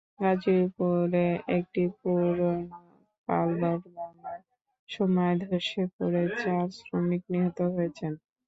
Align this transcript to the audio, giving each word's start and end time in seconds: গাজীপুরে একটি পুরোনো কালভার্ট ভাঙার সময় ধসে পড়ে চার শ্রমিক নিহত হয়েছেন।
গাজীপুরে 0.19 1.27
একটি 1.57 1.83
পুরোনো 1.97 2.79
কালভার্ট 3.27 3.83
ভাঙার 3.95 4.39
সময় 4.89 5.35
ধসে 5.43 5.83
পড়ে 5.95 6.23
চার 6.41 6.65
শ্রমিক 6.77 7.21
নিহত 7.33 7.59
হয়েছেন। 7.75 8.13